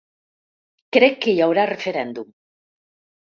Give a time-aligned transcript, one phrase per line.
[0.97, 2.33] Crec que hi haurà referèndum.